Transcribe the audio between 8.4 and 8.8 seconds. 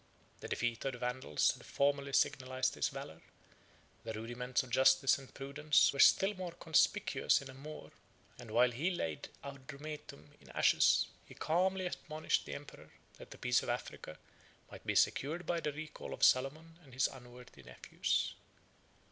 while